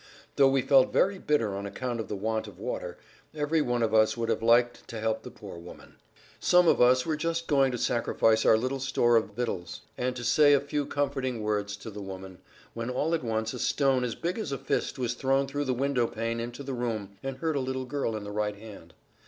Though 0.35 0.47
we 0.49 0.63
felt 0.63 0.91
very 0.91 1.19
bitter 1.19 1.53
on 1.55 1.67
account 1.67 1.99
of 1.99 2.07
the 2.07 2.15
want 2.15 2.47
of 2.47 2.57
water, 2.57 2.97
every 3.35 3.61
one 3.61 3.83
of 3.83 3.93
us 3.93 4.17
would 4.17 4.29
have 4.29 4.41
liked 4.41 4.87
to 4.87 4.99
help 4.99 5.21
the 5.21 5.29
poor 5.29 5.59
woman. 5.59 5.97
Some 6.39 6.67
of 6.67 6.81
us 6.81 7.05
were 7.05 7.15
just 7.15 7.45
going 7.45 7.71
to 7.71 7.77
sacrifice 7.77 8.43
our 8.43 8.57
little 8.57 8.79
store 8.79 9.15
of 9.15 9.25
victuals 9.35 9.81
and 9.99 10.15
to 10.15 10.23
say 10.23 10.53
a 10.53 10.59
few 10.59 10.87
comforting 10.87 11.43
words 11.43 11.77
to 11.77 11.91
the 11.91 12.01
woman, 12.01 12.39
when 12.73 12.89
all 12.89 13.13
at 13.13 13.23
once 13.23 13.53
a 13.53 13.59
stone 13.59 14.03
as 14.03 14.15
big 14.15 14.39
as 14.39 14.51
a 14.51 14.57
fist 14.57 14.97
was 14.97 15.13
thrown 15.13 15.45
through 15.45 15.65
the 15.65 15.71
window 15.71 16.07
pane 16.07 16.39
into 16.39 16.63
the 16.63 16.73
room 16.73 17.17
and 17.21 17.37
hurt 17.37 17.55
a 17.55 17.59
little 17.59 17.85
girl 17.85 18.15
in 18.17 18.23
the 18.23 18.31
right 18.31 18.55
hand. 18.55 18.95